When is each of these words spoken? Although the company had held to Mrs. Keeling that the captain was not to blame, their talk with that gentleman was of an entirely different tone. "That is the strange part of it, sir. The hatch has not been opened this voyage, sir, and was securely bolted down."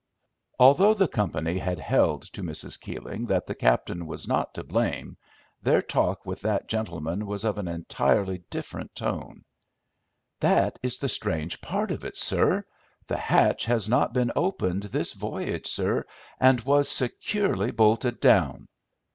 Although 0.57 0.95
the 0.95 1.07
company 1.07 1.59
had 1.59 1.77
held 1.77 2.23
to 2.33 2.41
Mrs. 2.41 2.79
Keeling 2.81 3.27
that 3.27 3.45
the 3.45 3.53
captain 3.53 4.07
was 4.07 4.27
not 4.27 4.51
to 4.55 4.63
blame, 4.63 5.15
their 5.61 5.79
talk 5.83 6.25
with 6.25 6.41
that 6.41 6.67
gentleman 6.67 7.27
was 7.27 7.45
of 7.45 7.59
an 7.59 7.67
entirely 7.67 8.39
different 8.49 8.95
tone. 8.95 9.45
"That 10.39 10.79
is 10.81 10.97
the 10.97 11.07
strange 11.07 11.61
part 11.61 11.91
of 11.91 12.03
it, 12.03 12.17
sir. 12.17 12.65
The 13.05 13.17
hatch 13.17 13.65
has 13.65 13.87
not 13.87 14.11
been 14.11 14.31
opened 14.35 14.81
this 14.85 15.11
voyage, 15.11 15.67
sir, 15.67 16.05
and 16.39 16.59
was 16.61 16.89
securely 16.89 17.69
bolted 17.69 18.19
down." 18.19 18.69